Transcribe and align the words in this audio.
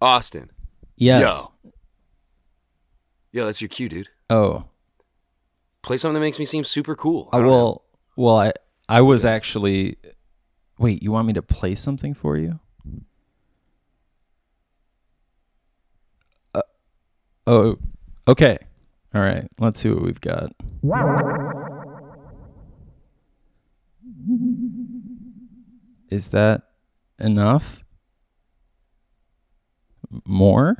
Austin. 0.00 0.50
Yes. 0.96 1.22
Yo. 1.64 1.70
Yo, 3.32 3.44
that's 3.46 3.60
your 3.60 3.68
cue, 3.68 3.88
dude. 3.88 4.08
Oh. 4.28 4.64
Play 5.82 5.96
something 5.96 6.14
that 6.14 6.20
makes 6.20 6.38
me 6.38 6.44
seem 6.44 6.64
super 6.64 6.94
cool. 6.96 7.28
I 7.32 7.36
Uh, 7.36 7.40
don't 7.40 7.48
know. 7.48 7.54
well, 7.56 7.84
well, 8.16 8.36
I 8.38 8.52
I 8.88 9.00
was 9.02 9.24
actually. 9.24 9.96
Wait, 10.78 11.02
you 11.02 11.12
want 11.12 11.26
me 11.26 11.32
to 11.34 11.42
play 11.42 11.74
something 11.74 12.14
for 12.14 12.36
you? 12.36 12.58
Uh, 16.54 16.62
oh, 17.46 17.76
okay. 18.26 18.58
All 19.14 19.20
right. 19.20 19.46
Let's 19.58 19.80
see 19.80 19.90
what 19.90 20.02
we've 20.02 20.20
got. 20.20 20.52
Is 26.10 26.28
that 26.28 26.62
enough? 27.18 27.84
More? 30.26 30.76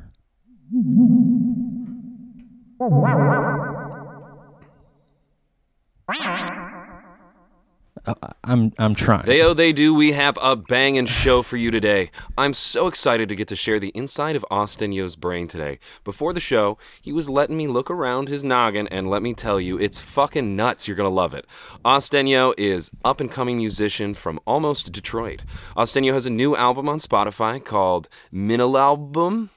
Uh, 8.05 8.13
I'm 8.43 8.73
I'm 8.79 8.95
trying. 8.95 9.25
They 9.25 9.41
oh 9.41 9.53
they 9.53 9.71
do. 9.71 9.93
We 9.93 10.13
have 10.13 10.37
a 10.41 10.55
banging 10.55 11.05
show 11.05 11.43
for 11.43 11.55
you 11.57 11.69
today. 11.69 12.09
I'm 12.37 12.53
so 12.53 12.87
excited 12.87 13.29
to 13.29 13.35
get 13.35 13.47
to 13.49 13.55
share 13.55 13.79
the 13.79 13.89
inside 13.89 14.35
of 14.35 14.43
Austinio's 14.49 15.15
brain 15.15 15.47
today. 15.47 15.77
Before 16.03 16.33
the 16.33 16.39
show, 16.39 16.79
he 17.01 17.13
was 17.13 17.29
letting 17.29 17.57
me 17.57 17.67
look 17.67 17.91
around 17.91 18.27
his 18.27 18.43
noggin, 18.43 18.87
and 18.87 19.07
let 19.09 19.21
me 19.21 19.33
tell 19.35 19.59
you, 19.59 19.77
it's 19.77 19.99
fucking 19.99 20.55
nuts. 20.55 20.87
You're 20.87 20.97
gonna 20.97 21.09
love 21.09 21.33
it. 21.35 21.45
Austinio 21.85 22.53
is 22.57 22.89
up 23.05 23.19
and 23.19 23.29
coming 23.29 23.57
musician 23.57 24.15
from 24.15 24.39
almost 24.47 24.91
Detroit. 24.91 25.43
Austinio 25.77 26.13
has 26.13 26.25
a 26.25 26.31
new 26.31 26.55
album 26.55 26.89
on 26.89 26.97
Spotify 26.99 27.63
called 27.63 28.09
Minil 28.33 28.79
Album. 28.79 29.51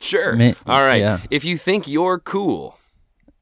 Sure. 0.00 0.34
Mi- 0.36 0.54
All 0.66 0.80
right. 0.80 1.00
yeah. 1.00 1.20
If 1.30 1.44
you 1.44 1.56
think 1.58 1.86
you're 1.86 2.18
cool, 2.18 2.78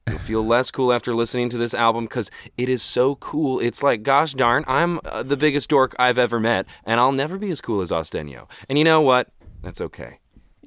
You'll 0.07 0.17
feel 0.19 0.45
less 0.45 0.69
cool 0.69 0.91
after 0.91 1.15
listening 1.15 1.49
to 1.49 1.57
this 1.57 1.73
album 1.73 2.05
because 2.05 2.29
it 2.57 2.67
is 2.67 2.81
so 2.81 3.15
cool. 3.15 3.59
It's 3.59 3.81
like, 3.81 4.03
gosh 4.03 4.33
darn, 4.33 4.65
I'm 4.67 4.99
uh, 5.05 5.23
the 5.23 5.37
biggest 5.37 5.69
dork 5.69 5.95
I've 5.97 6.17
ever 6.17 6.39
met, 6.39 6.65
and 6.83 6.99
I'll 6.99 7.13
never 7.13 7.37
be 7.37 7.51
as 7.51 7.61
cool 7.61 7.81
as 7.81 7.89
Ostenio. 7.89 8.49
And 8.67 8.77
you 8.77 8.83
know 8.83 9.01
what? 9.01 9.29
That's 9.61 9.79
okay. 9.79 10.19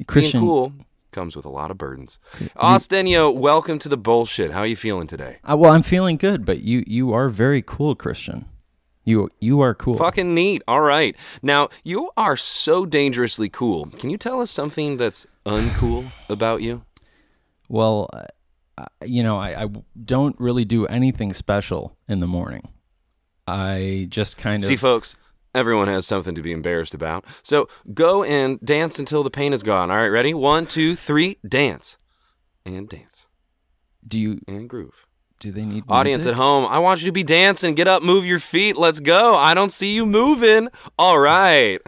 Christian, 0.06 0.40
Being 0.40 0.48
cool 0.48 0.72
comes 1.12 1.36
with 1.36 1.44
a 1.44 1.50
lot 1.50 1.70
of 1.70 1.78
burdens. 1.78 2.18
Ostenio, 2.56 3.34
welcome 3.34 3.78
to 3.80 3.88
the 3.88 3.96
bullshit. 3.96 4.52
How 4.52 4.60
are 4.60 4.66
you 4.66 4.76
feeling 4.76 5.06
today? 5.06 5.38
Uh, 5.48 5.56
well, 5.56 5.72
I'm 5.72 5.82
feeling 5.82 6.16
good, 6.16 6.44
but 6.46 6.60
you 6.60 6.82
you 6.86 7.12
are 7.12 7.28
very 7.28 7.62
cool, 7.62 7.94
Christian. 7.94 8.46
You 9.04 9.30
you 9.38 9.60
are 9.60 9.74
cool. 9.74 9.96
Fucking 9.96 10.34
neat. 10.34 10.62
All 10.66 10.80
right. 10.80 11.14
Now, 11.42 11.68
you 11.84 12.10
are 12.16 12.36
so 12.36 12.86
dangerously 12.86 13.48
cool. 13.48 13.86
Can 13.98 14.10
you 14.10 14.18
tell 14.18 14.40
us 14.40 14.50
something 14.50 14.96
that's 14.96 15.26
uncool 15.44 16.10
about 16.28 16.62
you? 16.62 16.84
Well, 17.68 18.08
uh, 18.12 18.24
you 19.04 19.22
know, 19.22 19.38
I, 19.38 19.64
I 19.64 19.68
don't 20.04 20.38
really 20.38 20.64
do 20.64 20.86
anything 20.86 21.32
special 21.32 21.96
in 22.08 22.20
the 22.20 22.26
morning. 22.26 22.68
I 23.46 24.06
just 24.10 24.36
kind 24.36 24.62
of 24.62 24.66
See, 24.66 24.76
folks, 24.76 25.14
everyone 25.54 25.88
has 25.88 26.06
something 26.06 26.34
to 26.34 26.42
be 26.42 26.52
embarrassed 26.52 26.94
about. 26.94 27.24
So 27.42 27.68
go 27.94 28.22
and 28.24 28.60
dance 28.60 28.98
until 28.98 29.22
the 29.22 29.30
pain 29.30 29.52
is 29.52 29.62
gone. 29.62 29.90
All 29.90 29.96
right, 29.96 30.08
ready? 30.08 30.34
One, 30.34 30.66
two, 30.66 30.94
three, 30.96 31.38
dance. 31.48 31.96
And 32.64 32.88
dance. 32.88 33.26
do 34.06 34.18
you 34.18 34.40
And 34.48 34.68
groove. 34.68 35.06
do 35.38 35.52
they 35.52 35.64
need 35.64 35.84
Audience 35.88 36.24
music? 36.24 36.32
at 36.38 36.42
home, 36.42 36.66
I 36.66 36.78
want 36.80 37.00
you 37.02 37.06
to 37.06 37.12
be 37.12 37.22
dancing. 37.22 37.74
Get 37.76 37.86
up, 37.86 38.02
move 38.02 38.26
your 38.26 38.40
feet. 38.40 38.76
Let's 38.76 38.98
go. 39.00 39.36
I 39.36 39.54
don't 39.54 39.72
see 39.72 39.94
you 39.94 40.04
moving. 40.04 40.68
All 40.98 41.18
right. 41.20 41.78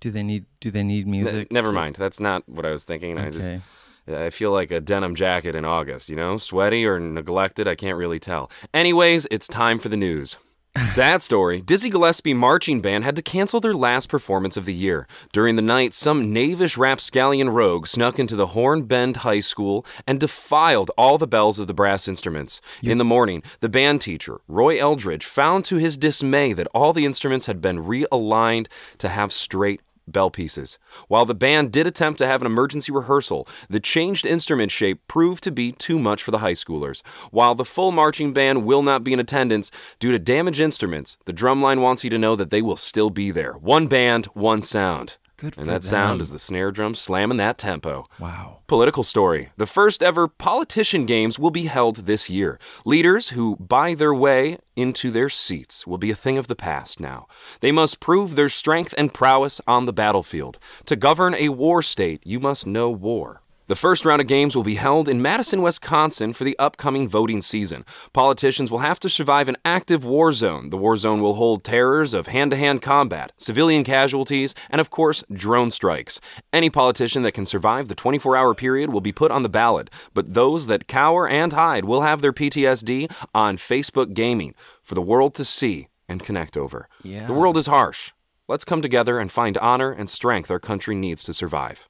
Do 0.00 0.10
they 0.10 0.22
need 0.22 0.44
do 0.60 0.70
they 0.70 0.82
need 0.82 1.06
music? 1.06 1.50
never 1.50 1.72
mind. 1.72 1.96
That's 1.96 2.20
not 2.20 2.46
what 2.46 2.66
I 2.66 2.70
was 2.72 2.84
thinking. 2.84 3.18
I 3.18 3.30
just 3.30 3.50
Okay. 3.50 3.62
I 4.06 4.30
feel 4.30 4.52
like 4.52 4.70
a 4.70 4.80
denim 4.80 5.14
jacket 5.14 5.54
in 5.54 5.64
August, 5.64 6.08
you 6.08 6.16
know? 6.16 6.36
Sweaty 6.36 6.86
or 6.86 6.98
neglected, 6.98 7.66
I 7.66 7.74
can't 7.74 7.96
really 7.96 8.18
tell. 8.18 8.50
Anyways, 8.72 9.26
it's 9.30 9.48
time 9.48 9.78
for 9.78 9.88
the 9.88 9.96
news. 9.96 10.36
Sad 10.88 11.22
story. 11.22 11.60
Dizzy 11.60 11.88
Gillespie 11.88 12.34
Marching 12.34 12.80
Band 12.80 13.04
had 13.04 13.14
to 13.14 13.22
cancel 13.22 13.60
their 13.60 13.74
last 13.74 14.08
performance 14.08 14.56
of 14.56 14.64
the 14.64 14.74
year. 14.74 15.06
During 15.32 15.54
the 15.54 15.62
night, 15.62 15.94
some 15.94 16.32
knavish 16.32 16.76
rapscallion 16.76 17.48
rogue 17.50 17.86
snuck 17.86 18.18
into 18.18 18.34
the 18.34 18.48
Horn 18.48 18.82
Bend 18.82 19.18
High 19.18 19.38
School 19.38 19.86
and 20.04 20.18
defiled 20.18 20.90
all 20.98 21.16
the 21.16 21.28
bells 21.28 21.60
of 21.60 21.68
the 21.68 21.74
brass 21.74 22.08
instruments. 22.08 22.60
In 22.82 22.98
the 22.98 23.04
morning, 23.04 23.44
the 23.60 23.68
band 23.68 24.00
teacher, 24.00 24.40
Roy 24.48 24.76
Eldridge, 24.80 25.24
found 25.24 25.64
to 25.66 25.76
his 25.76 25.96
dismay 25.96 26.52
that 26.54 26.68
all 26.74 26.92
the 26.92 27.06
instruments 27.06 27.46
had 27.46 27.60
been 27.60 27.84
realigned 27.84 28.66
to 28.98 29.08
have 29.08 29.32
straight 29.32 29.80
bell 30.06 30.30
pieces. 30.30 30.78
While 31.08 31.24
the 31.24 31.34
band 31.34 31.72
did 31.72 31.86
attempt 31.86 32.18
to 32.18 32.26
have 32.26 32.40
an 32.40 32.46
emergency 32.46 32.92
rehearsal, 32.92 33.48
the 33.68 33.80
changed 33.80 34.26
instrument 34.26 34.70
shape 34.70 35.06
proved 35.08 35.42
to 35.44 35.52
be 35.52 35.72
too 35.72 35.98
much 35.98 36.22
for 36.22 36.30
the 36.30 36.38
high 36.38 36.52
schoolers. 36.52 37.04
While 37.30 37.54
the 37.54 37.64
full 37.64 37.92
marching 37.92 38.32
band 38.32 38.64
will 38.64 38.82
not 38.82 39.04
be 39.04 39.12
in 39.12 39.20
attendance 39.20 39.70
due 39.98 40.12
to 40.12 40.18
damaged 40.18 40.60
instruments, 40.60 41.16
the 41.24 41.32
drumline 41.32 41.80
wants 41.80 42.04
you 42.04 42.10
to 42.10 42.18
know 42.18 42.36
that 42.36 42.50
they 42.50 42.62
will 42.62 42.76
still 42.76 43.10
be 43.10 43.30
there. 43.30 43.54
One 43.54 43.86
band, 43.86 44.26
one 44.26 44.62
sound. 44.62 45.16
Good 45.36 45.58
and 45.58 45.68
that 45.68 45.84
sound 45.84 46.20
is 46.20 46.30
the 46.30 46.38
snare 46.38 46.70
drum 46.70 46.94
slamming 46.94 47.38
that 47.38 47.58
tempo. 47.58 48.06
Wow. 48.20 48.58
Political 48.66 49.02
story. 49.02 49.50
The 49.56 49.66
first 49.66 50.02
ever 50.02 50.28
politician 50.28 51.06
games 51.06 51.38
will 51.38 51.50
be 51.50 51.64
held 51.64 52.06
this 52.06 52.30
year. 52.30 52.58
Leaders 52.84 53.30
who 53.30 53.56
buy 53.56 53.94
their 53.94 54.14
way 54.14 54.58
into 54.76 55.10
their 55.10 55.28
seats 55.28 55.86
will 55.86 55.98
be 55.98 56.10
a 56.10 56.14
thing 56.14 56.38
of 56.38 56.46
the 56.46 56.56
past 56.56 57.00
now. 57.00 57.26
They 57.60 57.72
must 57.72 58.00
prove 58.00 58.36
their 58.36 58.48
strength 58.48 58.94
and 58.96 59.12
prowess 59.12 59.60
on 59.66 59.86
the 59.86 59.92
battlefield. 59.92 60.58
To 60.86 60.96
govern 60.96 61.34
a 61.34 61.48
war 61.48 61.82
state, 61.82 62.22
you 62.24 62.38
must 62.38 62.66
know 62.66 62.90
war. 62.90 63.42
The 63.66 63.76
first 63.76 64.04
round 64.04 64.20
of 64.20 64.26
games 64.26 64.54
will 64.54 64.62
be 64.62 64.74
held 64.74 65.08
in 65.08 65.22
Madison, 65.22 65.62
Wisconsin 65.62 66.34
for 66.34 66.44
the 66.44 66.58
upcoming 66.58 67.08
voting 67.08 67.40
season. 67.40 67.86
Politicians 68.12 68.70
will 68.70 68.80
have 68.80 69.00
to 69.00 69.08
survive 69.08 69.48
an 69.48 69.56
active 69.64 70.04
war 70.04 70.32
zone. 70.32 70.68
The 70.68 70.76
war 70.76 70.98
zone 70.98 71.22
will 71.22 71.36
hold 71.36 71.64
terrors 71.64 72.12
of 72.12 72.26
hand 72.26 72.50
to 72.50 72.58
hand 72.58 72.82
combat, 72.82 73.32
civilian 73.38 73.82
casualties, 73.82 74.54
and 74.68 74.82
of 74.82 74.90
course, 74.90 75.24
drone 75.32 75.70
strikes. 75.70 76.20
Any 76.52 76.68
politician 76.68 77.22
that 77.22 77.32
can 77.32 77.46
survive 77.46 77.88
the 77.88 77.94
24 77.94 78.36
hour 78.36 78.54
period 78.54 78.92
will 78.92 79.00
be 79.00 79.12
put 79.12 79.30
on 79.30 79.42
the 79.42 79.48
ballot, 79.48 79.88
but 80.12 80.34
those 80.34 80.66
that 80.66 80.86
cower 80.86 81.26
and 81.26 81.54
hide 81.54 81.86
will 81.86 82.02
have 82.02 82.20
their 82.20 82.34
PTSD 82.34 83.10
on 83.34 83.56
Facebook 83.56 84.12
Gaming 84.12 84.54
for 84.82 84.94
the 84.94 85.00
world 85.00 85.34
to 85.36 85.44
see 85.44 85.88
and 86.06 86.22
connect 86.22 86.58
over. 86.58 86.86
Yeah. 87.02 87.26
The 87.26 87.32
world 87.32 87.56
is 87.56 87.66
harsh. 87.66 88.12
Let's 88.46 88.66
come 88.66 88.82
together 88.82 89.18
and 89.18 89.32
find 89.32 89.56
honor 89.56 89.90
and 89.90 90.10
strength 90.10 90.50
our 90.50 90.60
country 90.60 90.94
needs 90.94 91.24
to 91.24 91.32
survive. 91.32 91.88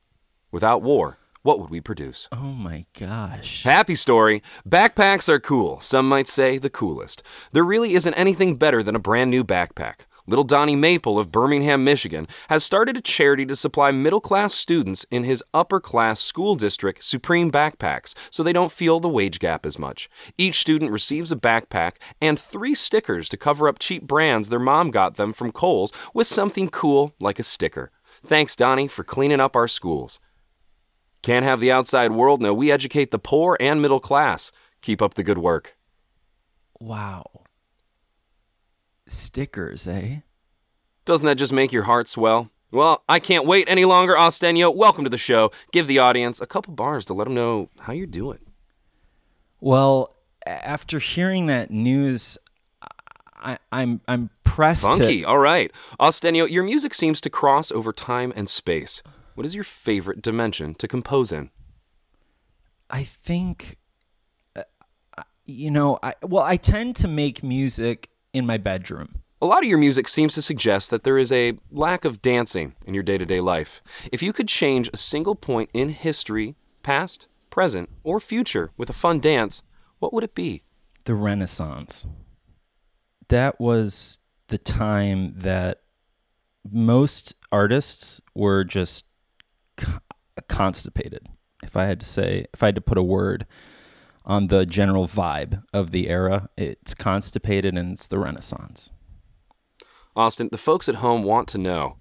Without 0.52 0.80
war, 0.80 1.18
what 1.44 1.60
would 1.60 1.68
we 1.68 1.82
produce? 1.82 2.26
Oh 2.32 2.54
my 2.54 2.86
gosh. 2.98 3.64
Happy 3.64 3.94
story. 3.94 4.42
Backpacks 4.66 5.28
are 5.28 5.38
cool. 5.38 5.78
Some 5.78 6.08
might 6.08 6.26
say 6.26 6.56
the 6.56 6.70
coolest. 6.70 7.22
There 7.52 7.62
really 7.62 7.92
isn't 7.92 8.14
anything 8.14 8.56
better 8.56 8.82
than 8.82 8.96
a 8.96 8.98
brand 8.98 9.30
new 9.30 9.44
backpack. 9.44 10.06
Little 10.26 10.44
Donnie 10.44 10.74
Maple 10.74 11.18
of 11.18 11.30
Birmingham, 11.30 11.84
Michigan, 11.84 12.26
has 12.48 12.64
started 12.64 12.96
a 12.96 13.02
charity 13.02 13.44
to 13.44 13.54
supply 13.54 13.90
middle 13.90 14.22
class 14.22 14.54
students 14.54 15.04
in 15.10 15.24
his 15.24 15.44
upper 15.52 15.80
class 15.80 16.18
school 16.18 16.54
district 16.54 17.04
Supreme 17.04 17.52
backpacks 17.52 18.14
so 18.30 18.42
they 18.42 18.54
don't 18.54 18.72
feel 18.72 18.98
the 18.98 19.08
wage 19.10 19.38
gap 19.38 19.66
as 19.66 19.78
much. 19.78 20.08
Each 20.38 20.56
student 20.56 20.92
receives 20.92 21.30
a 21.30 21.36
backpack 21.36 21.96
and 22.22 22.40
three 22.40 22.74
stickers 22.74 23.28
to 23.28 23.36
cover 23.36 23.68
up 23.68 23.78
cheap 23.78 24.04
brands 24.04 24.48
their 24.48 24.58
mom 24.58 24.90
got 24.90 25.16
them 25.16 25.34
from 25.34 25.52
Kohl's 25.52 25.92
with 26.14 26.26
something 26.26 26.70
cool 26.70 27.12
like 27.20 27.38
a 27.38 27.42
sticker. 27.42 27.90
Thanks, 28.24 28.56
Donnie, 28.56 28.88
for 28.88 29.04
cleaning 29.04 29.40
up 29.40 29.54
our 29.54 29.68
schools. 29.68 30.20
Can't 31.24 31.46
have 31.46 31.58
the 31.58 31.72
outside 31.72 32.12
world 32.12 32.42
know 32.42 32.52
we 32.52 32.70
educate 32.70 33.10
the 33.10 33.18
poor 33.18 33.56
and 33.58 33.80
middle 33.80 33.98
class. 33.98 34.52
Keep 34.82 35.00
up 35.00 35.14
the 35.14 35.22
good 35.22 35.38
work. 35.38 35.74
Wow. 36.78 37.24
Stickers, 39.08 39.88
eh? 39.88 40.18
Doesn't 41.06 41.24
that 41.24 41.38
just 41.38 41.50
make 41.50 41.72
your 41.72 41.84
heart 41.84 42.08
swell? 42.08 42.50
Well, 42.70 43.04
I 43.08 43.20
can't 43.20 43.46
wait 43.46 43.70
any 43.70 43.86
longer, 43.86 44.12
Ostenio. 44.12 44.76
Welcome 44.76 45.04
to 45.04 45.08
the 45.08 45.16
show. 45.16 45.50
Give 45.72 45.86
the 45.86 45.98
audience 45.98 46.42
a 46.42 46.46
couple 46.46 46.74
bars 46.74 47.06
to 47.06 47.14
let 47.14 47.24
them 47.24 47.32
know 47.32 47.70
how 47.78 47.94
you're 47.94 48.06
doing. 48.06 48.40
Well, 49.60 50.14
after 50.44 50.98
hearing 50.98 51.46
that 51.46 51.70
news, 51.70 52.36
I, 53.34 53.56
I'm 53.72 54.02
I'm 54.06 54.28
pressed 54.44 54.82
Funky. 54.82 55.22
to. 55.22 55.24
All 55.24 55.38
right. 55.38 55.72
Ostenio, 55.98 56.50
your 56.50 56.64
music 56.64 56.92
seems 56.92 57.22
to 57.22 57.30
cross 57.30 57.72
over 57.72 57.94
time 57.94 58.30
and 58.36 58.46
space. 58.46 59.02
What 59.34 59.44
is 59.44 59.54
your 59.54 59.64
favorite 59.64 60.22
dimension 60.22 60.74
to 60.76 60.88
compose 60.88 61.32
in? 61.32 61.50
I 62.88 63.02
think, 63.04 63.78
uh, 64.54 64.62
you 65.44 65.70
know, 65.70 65.98
I 66.02 66.14
well, 66.22 66.44
I 66.44 66.56
tend 66.56 66.96
to 66.96 67.08
make 67.08 67.42
music 67.42 68.10
in 68.32 68.46
my 68.46 68.56
bedroom. 68.56 69.20
A 69.42 69.46
lot 69.46 69.62
of 69.62 69.68
your 69.68 69.78
music 69.78 70.08
seems 70.08 70.34
to 70.34 70.42
suggest 70.42 70.90
that 70.90 71.04
there 71.04 71.18
is 71.18 71.30
a 71.32 71.58
lack 71.70 72.04
of 72.04 72.22
dancing 72.22 72.74
in 72.86 72.94
your 72.94 73.02
day 73.02 73.18
to 73.18 73.26
day 73.26 73.40
life. 73.40 73.82
If 74.12 74.22
you 74.22 74.32
could 74.32 74.48
change 74.48 74.88
a 74.92 74.96
single 74.96 75.34
point 75.34 75.70
in 75.74 75.90
history, 75.90 76.54
past, 76.82 77.26
present, 77.50 77.90
or 78.04 78.20
future 78.20 78.70
with 78.76 78.88
a 78.88 78.94
fun 78.94 79.20
dance, 79.20 79.62
what 79.98 80.12
would 80.12 80.24
it 80.24 80.34
be? 80.34 80.62
The 81.04 81.14
Renaissance. 81.14 82.06
That 83.28 83.60
was 83.60 84.18
the 84.48 84.58
time 84.58 85.34
that 85.38 85.82
most 86.70 87.34
artists 87.50 88.20
were 88.34 88.64
just 88.64 89.06
constipated. 90.48 91.26
If 91.62 91.76
I 91.76 91.84
had 91.84 92.00
to 92.00 92.06
say, 92.06 92.46
if 92.52 92.62
I 92.62 92.66
had 92.66 92.74
to 92.74 92.80
put 92.80 92.98
a 92.98 93.02
word 93.02 93.46
on 94.24 94.48
the 94.48 94.66
general 94.66 95.06
vibe 95.06 95.62
of 95.72 95.90
the 95.90 96.08
era, 96.08 96.48
it's 96.56 96.94
constipated 96.94 97.76
and 97.76 97.92
it's 97.92 98.06
the 98.06 98.18
Renaissance. 98.18 98.90
Austin, 100.16 100.48
the 100.52 100.58
folks 100.58 100.88
at 100.88 100.96
home 100.96 101.24
want 101.24 101.48
to 101.48 101.58
know. 101.58 101.96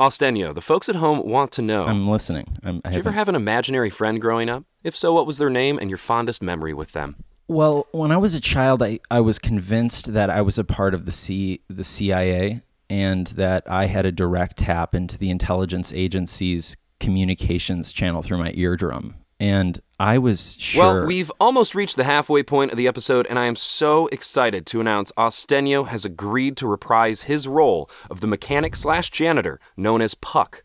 Austenio, 0.00 0.54
the 0.54 0.60
folks 0.60 0.88
at 0.88 0.96
home 0.96 1.28
want 1.28 1.50
to 1.52 1.62
know. 1.62 1.84
I'm 1.86 2.08
listening. 2.08 2.58
I'm, 2.62 2.80
I 2.84 2.90
Did 2.90 2.96
you 2.96 3.00
ever 3.00 3.12
have 3.12 3.28
an 3.28 3.34
imaginary 3.34 3.90
friend 3.90 4.20
growing 4.20 4.48
up? 4.48 4.64
If 4.84 4.96
so, 4.96 5.12
what 5.12 5.26
was 5.26 5.38
their 5.38 5.50
name 5.50 5.78
and 5.78 5.90
your 5.90 5.98
fondest 5.98 6.40
memory 6.40 6.72
with 6.72 6.92
them? 6.92 7.16
Well, 7.48 7.86
when 7.92 8.12
I 8.12 8.16
was 8.16 8.34
a 8.34 8.40
child, 8.40 8.82
I, 8.82 9.00
I 9.10 9.20
was 9.20 9.38
convinced 9.38 10.12
that 10.12 10.30
I 10.30 10.40
was 10.42 10.58
a 10.58 10.64
part 10.64 10.94
of 10.94 11.04
the 11.04 11.12
C 11.12 11.62
the 11.68 11.82
CIA 11.82 12.60
and 12.90 13.26
that 13.28 13.68
I 13.70 13.86
had 13.86 14.06
a 14.06 14.12
direct 14.12 14.58
tap 14.58 14.94
into 14.94 15.18
the 15.18 15.30
intelligence 15.30 15.92
agency's 15.92 16.76
communications 17.00 17.92
channel 17.92 18.22
through 18.22 18.38
my 18.38 18.52
eardrum. 18.54 19.16
And 19.40 19.80
I 20.00 20.18
was 20.18 20.56
sure. 20.58 20.82
Well, 20.82 21.06
we've 21.06 21.30
almost 21.38 21.74
reached 21.74 21.96
the 21.96 22.04
halfway 22.04 22.42
point 22.42 22.72
of 22.72 22.76
the 22.76 22.88
episode, 22.88 23.26
and 23.28 23.38
I 23.38 23.46
am 23.46 23.54
so 23.54 24.08
excited 24.08 24.66
to 24.66 24.80
announce 24.80 25.12
Austenio 25.12 25.86
has 25.86 26.04
agreed 26.04 26.56
to 26.56 26.66
reprise 26.66 27.22
his 27.22 27.46
role 27.46 27.88
of 28.10 28.20
the 28.20 28.26
mechanic 28.26 28.74
slash 28.74 29.10
janitor 29.10 29.60
known 29.76 30.00
as 30.02 30.14
Puck. 30.14 30.64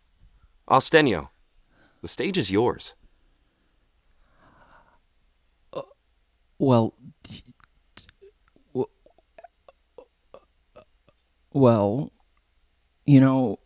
Austenio, 0.68 1.30
the 2.02 2.08
stage 2.08 2.38
is 2.38 2.50
yours. 2.50 2.96
Uh, 5.72 5.81
well, 6.58 6.96
well, 11.54 12.12
you 13.06 13.20
know, 13.20 13.60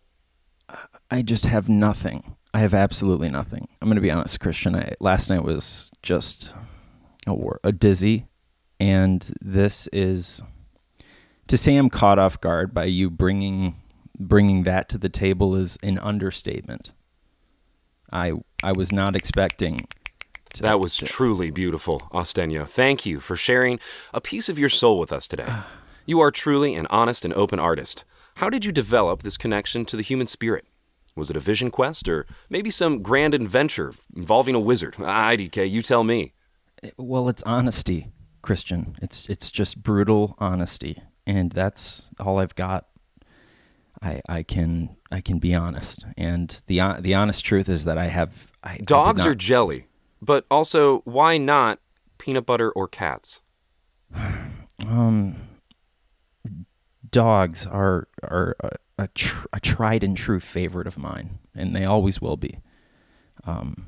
I 1.10 1.22
just 1.22 1.46
have 1.46 1.70
nothing. 1.70 2.36
I 2.54 2.60
have 2.60 2.74
absolutely 2.74 3.30
nothing. 3.30 3.68
I'm 3.82 3.88
going 3.88 3.96
to 3.96 4.02
be 4.02 4.12
honest, 4.12 4.40
Christian. 4.40 4.76
I, 4.76 4.94
last 5.00 5.30
night 5.30 5.44
was 5.44 5.92
just 6.02 6.56
a, 7.26 7.34
wor- 7.34 7.60
a 7.64 7.72
dizzy, 7.72 8.28
and 8.80 9.30
this 9.42 9.88
is 9.94 10.42
to 11.48 11.58
say 11.58 11.76
I'm 11.76 11.90
caught 11.90 12.20
off 12.20 12.42
guard 12.42 12.74
by 12.74 12.86
you 12.86 13.10
bringing 13.10 13.76
bringing 14.20 14.64
that 14.64 14.90
to 14.90 14.98
the 14.98 15.10
table 15.10 15.56
is 15.56 15.78
an 15.84 16.00
understatement. 16.00 16.94
I 18.12 18.34
I 18.64 18.72
was 18.72 18.92
not 18.92 19.16
expecting. 19.16 19.88
To, 20.56 20.64
That 20.64 20.80
was 20.80 20.98
to- 20.98 21.06
truly 21.06 21.52
beautiful, 21.52 22.02
Austenio. 22.12 22.66
Thank 22.66 23.06
you 23.06 23.20
for 23.20 23.36
sharing 23.36 23.80
a 24.14 24.22
piece 24.22 24.50
of 24.50 24.58
your 24.58 24.70
soul 24.70 24.98
with 24.98 25.12
us 25.12 25.28
today. 25.28 25.48
You 26.08 26.22
are 26.22 26.32
truly 26.32 26.74
an 26.74 26.88
honest 26.90 27.26
and 27.26 27.34
open 27.34 27.60
artist. 27.60 28.06
How 28.36 28.50
did 28.50 28.64
you 28.64 28.72
develop 28.72 29.24
this 29.24 29.36
connection 29.36 29.84
to 29.86 29.98
the 29.98 30.02
human 30.02 30.26
spirit? 30.26 30.66
Was 31.18 31.30
it 31.30 31.36
a 31.36 31.42
vision 31.42 31.70
quest 31.70 32.08
or 32.08 32.26
maybe 32.50 32.70
some 32.72 33.02
grand 33.04 33.34
adventure 33.34 33.94
involving 34.16 34.56
a 34.56 34.60
wizard? 34.60 34.94
IDK, 34.96 35.70
you 35.70 35.82
tell 35.82 36.06
me. 36.06 36.34
Well, 36.98 37.28
it's 37.28 37.44
honesty, 37.44 38.08
Christian. 38.42 38.96
It's 39.02 39.28
it's 39.28 39.52
just 39.52 39.84
brutal 39.84 40.36
honesty, 40.40 41.02
and 41.26 41.52
that's 41.52 42.10
all 42.20 42.40
I've 42.40 42.56
got. 42.56 42.86
I 44.02 44.22
I 44.30 44.44
can 44.44 44.96
I 45.12 45.20
can 45.20 45.40
be 45.40 45.54
honest, 45.56 46.06
and 46.16 46.62
the 46.68 46.80
the 47.02 47.16
honest 47.16 47.44
truth 47.44 47.68
is 47.68 47.84
that 47.84 47.98
I 47.98 48.06
have 48.06 48.52
I, 48.64 48.74
I 48.74 48.78
Dogs 48.78 49.26
not- 49.26 49.28
are 49.28 49.36
jelly, 49.36 49.88
but 50.22 50.46
also 50.50 51.00
why 51.00 51.38
not 51.38 51.80
peanut 52.18 52.46
butter 52.46 52.72
or 52.72 52.88
cats? 52.88 53.42
um 54.88 55.36
dogs 57.12 57.66
are 57.68 58.08
are 58.24 58.56
a, 58.60 58.70
a, 59.04 59.08
tr- 59.10 59.48
a 59.54 59.60
tried 59.60 60.04
and 60.04 60.16
true 60.18 60.40
favorite 60.40 60.88
of 60.88 60.98
mine, 60.98 61.40
and 61.56 61.76
they 61.76 61.86
always 61.86 62.22
will 62.22 62.38
be. 62.38 62.60
Um, 63.46 63.88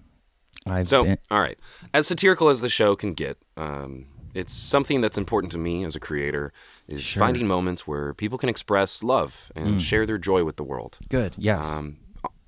I've 0.66 0.88
So, 0.88 1.04
been, 1.04 1.18
all 1.32 1.40
right, 1.40 1.58
as 1.94 2.08
satirical 2.08 2.50
as 2.50 2.62
the 2.62 2.70
show 2.70 2.96
can 2.96 3.14
get, 3.14 3.38
um, 3.58 4.06
it's 4.34 4.54
something 4.54 5.02
that's 5.02 5.18
important 5.18 5.52
to 5.54 5.58
me 5.58 5.84
as 5.84 5.96
a 5.96 6.00
creator 6.00 6.54
is 6.88 7.02
Sure. 7.02 7.22
Mm. 7.22 7.26
finding 7.26 7.48
moments 7.48 7.88
where 7.88 8.14
people 8.14 8.38
can 8.38 8.50
express 8.50 9.04
love 9.04 9.52
and 9.56 9.82
share 9.82 10.06
their 10.06 10.18
joy 10.18 10.44
with 10.44 10.58
the 10.58 10.64
world. 10.64 10.98
good. 11.10 11.34
Yes. 11.38 11.78
Um, 11.78 11.98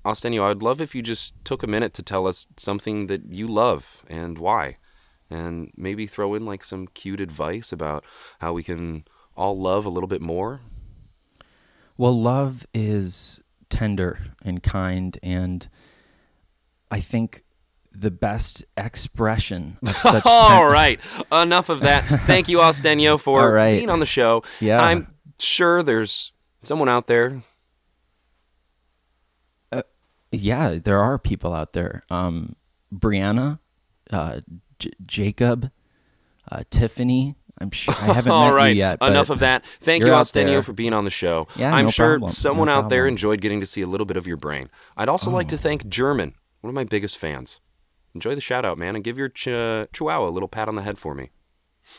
Austenio, 0.04 0.42
I'd 0.50 0.62
love 0.62 0.80
if 0.80 0.94
you 0.96 1.02
just 1.02 1.34
took 1.44 1.62
a 1.62 1.66
minute 1.68 1.94
to 1.94 2.02
tell 2.02 2.26
us 2.26 2.48
something 2.56 3.06
that 3.06 3.22
you 3.30 3.46
love 3.46 4.04
and 4.08 4.36
why, 4.36 4.78
and 5.30 5.70
maybe 5.76 6.06
throw 6.08 6.34
in 6.34 6.44
like 6.44 6.64
some 6.64 6.88
cute 6.88 7.20
advice 7.20 7.72
about 7.72 8.04
how 8.40 8.52
we 8.52 8.62
can 8.64 9.04
all 9.36 9.58
love 9.58 9.86
a 9.86 9.90
little 9.90 10.08
bit 10.08 10.20
more. 10.20 10.60
Well, 11.96 12.18
love 12.20 12.66
is 12.74 13.40
tender 13.68 14.18
and 14.44 14.62
kind, 14.62 15.18
and 15.22 15.68
I 16.90 17.00
think 17.00 17.44
the 17.92 18.10
best 18.10 18.64
expression 18.76 19.78
of 19.86 19.96
such. 19.96 20.24
All 20.26 20.68
right, 20.68 21.00
enough 21.30 21.68
of 21.68 21.80
that. 21.80 22.00
Thank 22.26 22.48
you, 22.48 22.58
Austenio, 22.58 23.20
for 23.20 23.52
right. 23.52 23.76
being 23.76 23.90
on 23.90 24.00
the 24.00 24.06
show. 24.06 24.42
Yeah. 24.60 24.82
I'm 24.82 25.08
sure 25.38 25.82
there's 25.82 26.32
someone 26.62 26.88
out 26.88 27.06
there. 27.06 27.42
Yeah, 30.34 30.78
there 30.82 30.98
are 30.98 31.18
people 31.18 31.52
out 31.52 31.74
there. 31.74 32.04
Um, 32.08 32.56
Brianna, 32.92 33.58
uh, 34.10 34.40
J- 34.78 34.90
Jacob, 35.04 35.70
uh, 36.50 36.62
Tiffany. 36.70 37.36
I'm 37.62 37.70
sure 37.70 37.94
I 37.94 38.12
haven't 38.12 38.32
All 38.32 38.48
met 38.48 38.54
right, 38.54 38.68
you 38.68 38.78
yet. 38.80 38.98
enough 39.00 39.30
of 39.30 39.38
that. 39.38 39.64
Thank 39.64 40.02
you, 40.04 40.10
Austenio, 40.10 40.62
for 40.64 40.72
being 40.72 40.92
on 40.92 41.04
the 41.04 41.10
show. 41.10 41.46
Yeah, 41.56 41.72
I'm 41.72 41.86
no 41.86 41.90
sure 41.90 42.18
problem. 42.18 42.30
someone 42.32 42.66
No 42.66 42.74
out 42.74 42.88
there 42.90 43.06
enjoyed 43.06 43.40
getting 43.40 43.60
to 43.60 43.66
see 43.66 43.80
a 43.82 43.86
little 43.86 44.04
bit 44.04 44.16
of 44.16 44.26
your 44.26 44.36
brain. 44.36 44.68
I'd 44.96 45.08
also 45.08 45.30
like 45.30 45.46
Oh. 45.46 45.50
to 45.50 45.56
thank 45.56 45.88
German, 45.88 46.34
one 46.60 46.68
of 46.70 46.74
my 46.74 46.84
biggest 46.84 47.16
fans. 47.16 47.60
Enjoy 48.14 48.34
the 48.34 48.40
shout 48.42 48.64
out, 48.66 48.76
man, 48.76 48.94
and 48.94 49.02
give 49.04 49.16
your 49.16 49.28
ch- 49.30 49.44
chihuahua 49.94 50.28
a 50.28 50.30
little 50.30 50.48
pat 50.48 50.68
on 50.68 50.74
the 50.74 50.82
head 50.82 50.98
for 50.98 51.14
me. 51.14 51.30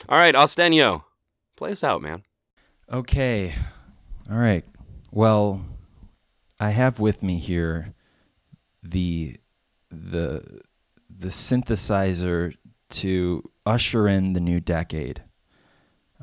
All 0.08 0.18
right, 0.18 0.36
Austenio, 0.36 1.04
play 1.56 1.72
us 1.72 1.84
out, 1.84 2.02
man. 2.02 2.24
Okay. 2.92 3.54
All 4.30 4.38
right. 4.38 4.64
Well, 5.12 5.66
I 6.60 6.70
have 6.70 7.00
with 7.00 7.24
me 7.24 7.40
here 7.40 7.94
the 8.84 9.38
the 9.90 10.62
the 11.10 11.30
synthesizer 11.30 12.54
to 12.90 13.50
usher 13.66 14.08
in 14.08 14.34
the 14.34 14.40
new 14.40 14.60
decade. 14.60 15.24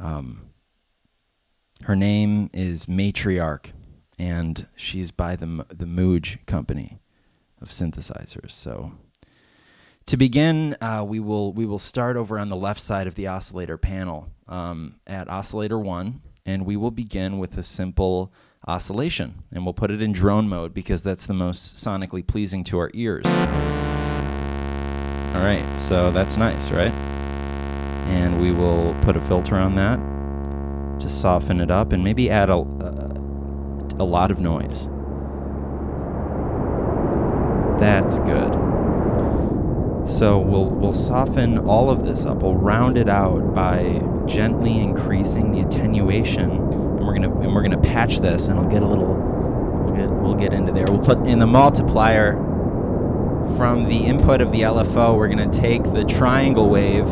Um, 0.00 0.47
her 1.85 1.94
name 1.94 2.50
is 2.52 2.87
Matriarch, 2.87 3.73
and 4.19 4.67
she's 4.75 5.11
by 5.11 5.37
the 5.37 5.67
the 5.69 5.85
Moog 5.85 6.44
company 6.47 7.00
of 7.61 7.69
synthesizers. 7.70 8.50
So, 8.50 8.92
to 10.07 10.16
begin, 10.16 10.76
uh, 10.80 11.04
we 11.07 11.21
will 11.21 11.52
we 11.52 11.66
will 11.66 11.78
start 11.78 12.16
over 12.16 12.38
on 12.38 12.49
the 12.49 12.57
left 12.57 12.80
side 12.80 13.07
of 13.07 13.14
the 13.14 13.26
oscillator 13.26 13.76
panel 13.76 14.30
um, 14.49 14.97
at 15.07 15.28
oscillator 15.30 15.78
one, 15.78 16.23
and 16.47 16.64
we 16.64 16.76
will 16.76 16.90
begin 16.90 17.38
with 17.38 17.57
a 17.59 17.62
simple 17.62 18.33
oscillation, 18.66 19.42
and 19.52 19.64
we'll 19.64 19.75
put 19.75 19.90
it 19.90 20.02
in 20.02 20.12
drone 20.12 20.49
mode 20.49 20.75
because 20.75 21.02
that's 21.02 21.26
the 21.26 21.35
most 21.35 21.76
sonically 21.76 22.26
pleasing 22.26 22.64
to 22.64 22.78
our 22.78 22.90
ears. 22.95 23.26
All 25.35 25.42
right, 25.47 25.64
so 25.76 26.11
that's 26.11 26.37
nice, 26.37 26.71
right? 26.71 27.10
And 28.11 28.40
we 28.40 28.52
will 28.52 28.95
put 29.02 29.17
a 29.17 29.21
filter 29.21 29.57
on 29.57 29.76
that 29.76 29.99
to 31.00 31.09
soften 31.09 31.61
it 31.61 31.71
up, 31.71 31.93
and 31.93 32.05
maybe 32.05 32.29
add 32.31 32.50
a 32.50 32.57
a, 32.57 34.02
a 34.02 34.05
lot 34.05 34.31
of 34.31 34.38
noise. 34.40 34.88
That's 37.81 38.19
good. 38.19 38.52
So 40.07 40.38
we'll 40.38 40.67
we'll 40.67 40.93
soften 40.93 41.59
all 41.59 41.88
of 41.88 42.05
this 42.05 42.26
up. 42.26 42.43
We'll 42.43 42.57
round 42.57 42.99
it 42.99 43.09
out 43.09 43.55
by 43.55 44.02
gently 44.26 44.79
increasing 44.79 45.52
the 45.52 45.61
attenuation, 45.61 46.50
and 46.50 47.07
we're 47.07 47.14
gonna 47.14 47.33
and 47.40 47.55
we're 47.55 47.62
gonna 47.62 47.81
patch 47.81 48.19
this, 48.19 48.49
and 48.49 48.59
I'll 48.59 48.69
get 48.69 48.83
a 48.83 48.87
little. 48.87 49.14
We'll 49.14 49.95
get 49.97 50.11
we'll 50.11 50.35
get 50.35 50.52
into 50.52 50.73
there. 50.73 50.85
We'll 50.88 50.99
put 50.99 51.26
in 51.26 51.38
the 51.38 51.47
multiplier 51.47 52.35
from 53.57 53.85
the 53.85 53.99
input 54.05 54.40
of 54.40 54.52
the 54.52 54.62
LFO. 54.62 55.17
We're 55.17 55.29
gonna 55.29 55.50
take 55.50 55.85
the 55.85 56.05
triangle 56.05 56.69
wave, 56.69 57.07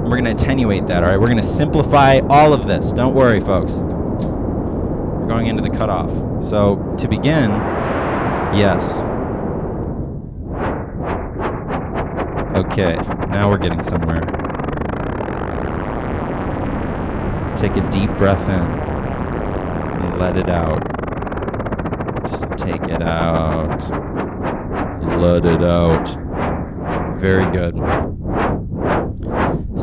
and 0.00 0.10
we're 0.10 0.16
gonna 0.16 0.30
attenuate 0.30 0.86
that. 0.86 1.04
All 1.04 1.10
right, 1.10 1.20
we're 1.20 1.28
gonna 1.28 1.42
simplify 1.42 2.20
all 2.28 2.52
of 2.52 2.66
this. 2.66 2.92
Don't 2.92 3.14
worry, 3.14 3.40
folks. 3.40 3.74
We're 3.74 5.28
going 5.28 5.46
into 5.46 5.62
the 5.62 5.70
cutoff. 5.70 6.10
So 6.42 6.94
to 6.98 7.06
begin, 7.06 7.50
yes. 8.56 9.06
Okay, 12.56 12.96
now 13.28 13.48
we're 13.48 13.58
getting 13.58 13.82
somewhere. 13.82 14.20
Take 17.56 17.76
a 17.76 17.90
deep 17.90 18.10
breath 18.16 18.48
in 18.48 18.54
and 18.54 20.18
let 20.18 20.36
it 20.36 20.48
out. 20.48 20.80
Just 22.28 22.44
take 22.56 22.88
it 22.88 23.02
out. 23.02 23.90
Let 25.20 25.44
it 25.44 25.62
out. 25.62 26.08
Very 27.20 27.50
good. 27.52 28.09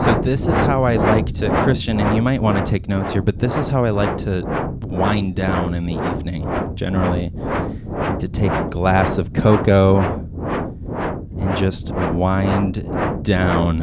So, 0.07 0.21
this 0.21 0.47
is 0.47 0.57
how 0.61 0.85
I 0.85 0.95
like 0.95 1.25
to, 1.33 1.49
Christian, 1.63 1.99
and 1.99 2.15
you 2.15 2.21
might 2.21 2.41
want 2.41 2.57
to 2.57 2.71
take 2.71 2.87
notes 2.87 3.11
here, 3.11 3.21
but 3.21 3.39
this 3.39 3.57
is 3.57 3.67
how 3.67 3.83
I 3.83 3.89
like 3.89 4.17
to 4.19 4.41
wind 4.83 5.35
down 5.35 5.73
in 5.73 5.85
the 5.85 5.95
evening. 5.95 6.47
Generally, 6.75 7.33
I 7.35 8.11
like 8.11 8.19
to 8.19 8.29
take 8.29 8.53
a 8.53 8.69
glass 8.69 9.17
of 9.17 9.33
cocoa 9.33 9.99
and 9.99 11.57
just 11.57 11.91
wind 11.91 12.75
down. 13.21 13.81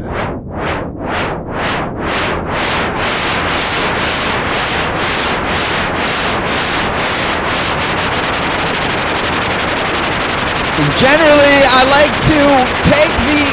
And 10.78 10.92
generally, 10.96 11.58
I 11.68 11.84
like 11.92 12.14
to 12.32 12.64
take 12.88 13.12
the 13.28 13.44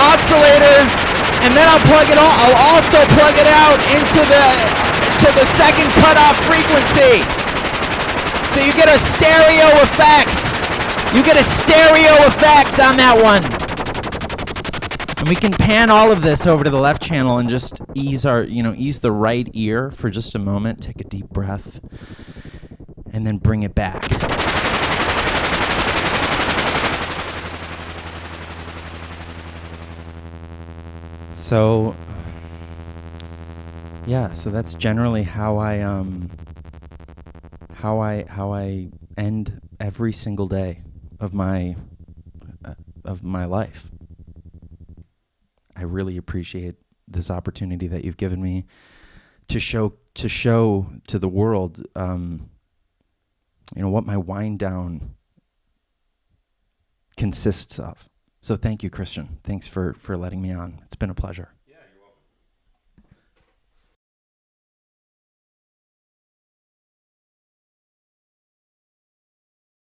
oscillator 0.00 1.09
and 1.42 1.56
then 1.56 1.66
I'll 1.68 1.84
plug 1.88 2.08
it 2.08 2.18
all. 2.20 2.34
I'll 2.44 2.60
also 2.76 3.00
plug 3.16 3.34
it 3.36 3.48
out 3.48 3.80
into 3.92 4.20
the 4.28 4.44
to 5.24 5.28
the 5.36 5.44
second 5.56 5.88
cutoff 6.00 6.36
frequency, 6.48 7.20
so 8.48 8.60
you 8.60 8.72
get 8.72 8.88
a 8.88 8.98
stereo 8.98 9.68
effect. 9.82 10.36
You 11.14 11.24
get 11.24 11.36
a 11.36 11.42
stereo 11.42 12.26
effect 12.26 12.78
on 12.80 12.96
that 12.96 13.18
one. 13.20 13.44
And 15.18 15.28
we 15.28 15.34
can 15.34 15.52
pan 15.52 15.90
all 15.90 16.12
of 16.12 16.22
this 16.22 16.46
over 16.46 16.64
to 16.64 16.70
the 16.70 16.80
left 16.80 17.02
channel 17.02 17.38
and 17.38 17.50
just 17.50 17.80
ease 17.94 18.24
our, 18.24 18.42
you 18.42 18.62
know, 18.62 18.72
ease 18.76 19.00
the 19.00 19.12
right 19.12 19.48
ear 19.52 19.90
for 19.90 20.08
just 20.08 20.34
a 20.34 20.38
moment. 20.38 20.82
Take 20.82 21.00
a 21.00 21.04
deep 21.04 21.28
breath, 21.28 21.80
and 23.12 23.26
then 23.26 23.38
bring 23.38 23.62
it 23.62 23.74
back. 23.74 24.39
So 31.40 31.96
yeah, 34.06 34.30
so 34.32 34.50
that's 34.50 34.74
generally 34.74 35.22
how 35.22 35.56
I 35.56 35.80
um 35.80 36.30
how 37.72 37.98
I 37.98 38.24
how 38.28 38.52
I 38.52 38.90
end 39.16 39.58
every 39.80 40.12
single 40.12 40.46
day 40.46 40.82
of 41.18 41.32
my 41.32 41.76
uh, 42.62 42.74
of 43.06 43.24
my 43.24 43.46
life. 43.46 43.90
I 45.74 45.82
really 45.82 46.18
appreciate 46.18 46.74
this 47.08 47.30
opportunity 47.30 47.86
that 47.88 48.04
you've 48.04 48.18
given 48.18 48.42
me 48.42 48.66
to 49.48 49.58
show 49.58 49.94
to 50.16 50.28
show 50.28 50.92
to 51.06 51.18
the 51.18 51.28
world 51.28 51.82
um 51.96 52.50
you 53.74 53.80
know 53.80 53.88
what 53.88 54.04
my 54.04 54.18
wind 54.18 54.58
down 54.58 55.14
consists 57.16 57.78
of. 57.78 58.09
So 58.42 58.56
thank 58.56 58.82
you, 58.82 58.90
Christian. 58.90 59.38
Thanks 59.44 59.68
for 59.68 59.94
for 59.94 60.16
letting 60.16 60.40
me 60.40 60.52
on. 60.52 60.80
It's 60.86 60.96
been 60.96 61.10
a 61.10 61.14
pleasure. 61.14 61.50